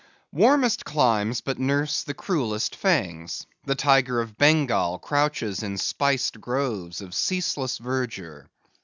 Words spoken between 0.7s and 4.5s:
climes but nurse the cruellest fangs: the tiger of